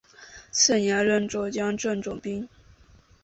[0.49, 2.49] 次年任右江镇总兵。